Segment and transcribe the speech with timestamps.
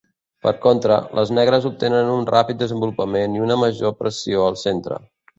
[0.45, 4.99] Per contra, les negres obtenen un ràpid desenvolupament i una major pressió al centre.